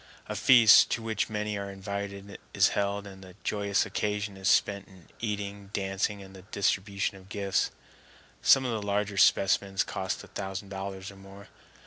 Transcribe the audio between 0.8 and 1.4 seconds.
to which